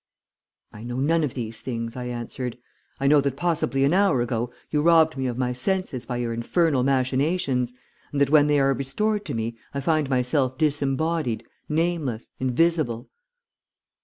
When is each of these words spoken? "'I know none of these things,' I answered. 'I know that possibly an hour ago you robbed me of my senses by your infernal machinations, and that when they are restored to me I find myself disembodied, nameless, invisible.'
"'I 0.73 0.83
know 0.85 0.99
none 0.99 1.23
of 1.23 1.35
these 1.35 1.61
things,' 1.61 1.95
I 1.95 2.05
answered. 2.05 2.57
'I 2.99 3.05
know 3.05 3.21
that 3.21 3.35
possibly 3.35 3.83
an 3.83 3.93
hour 3.93 4.19
ago 4.23 4.51
you 4.71 4.81
robbed 4.81 5.15
me 5.15 5.27
of 5.27 5.37
my 5.37 5.53
senses 5.53 6.07
by 6.07 6.17
your 6.17 6.33
infernal 6.33 6.81
machinations, 6.81 7.71
and 8.11 8.19
that 8.19 8.31
when 8.31 8.47
they 8.47 8.59
are 8.59 8.73
restored 8.73 9.25
to 9.25 9.35
me 9.35 9.59
I 9.75 9.79
find 9.79 10.09
myself 10.09 10.57
disembodied, 10.57 11.43
nameless, 11.69 12.29
invisible.' 12.39 13.09